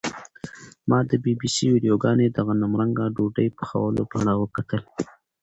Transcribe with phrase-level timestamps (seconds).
[0.89, 4.89] ما د بي بي سي ویډیوګانې د غنمرنګه ډوډۍ پخولو په اړه وکتلې.